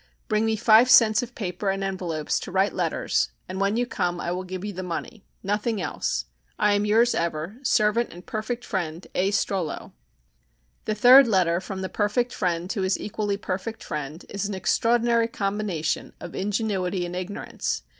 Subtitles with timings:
[0.27, 4.19] Bring me five cents of paper and envelopes to write letters and when you come
[4.19, 5.27] I will give you the money.
[5.43, 6.25] Nothing else.
[6.57, 7.57] I am yours ever.
[7.61, 9.93] Servant and Perfect friend, A STROLLO.
[10.85, 15.27] The third letter from the perfect friend to his equally perfect friend is an extraordinary
[15.27, 17.83] combination of ingenuity and ignorance.